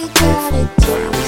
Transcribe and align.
you 0.00 0.08
got 0.14 0.54
it 0.54 0.82
too. 0.82 1.19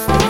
Oh. 0.00 0.27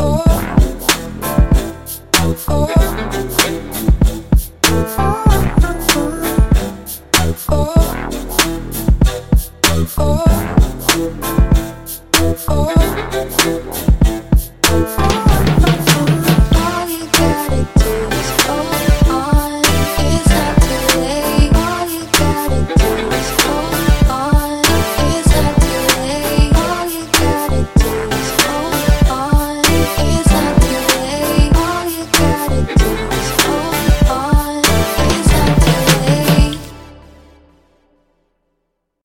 Oh 0.00 0.27